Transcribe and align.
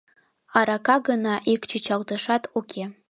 Арака 0.57 0.95
гына 1.07 1.35
ик 1.53 1.61
чӱчалтышат 1.69 2.43
уке. 2.57 2.83